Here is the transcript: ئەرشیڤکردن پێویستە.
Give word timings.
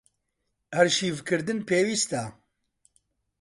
ئەرشیڤکردن 0.73 1.59
پێویستە. 1.67 2.23